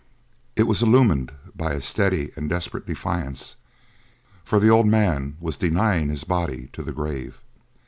[0.55, 3.57] It was illumined by a steady and desperate defiance,
[4.43, 7.39] for the old man was denying his body to the grave.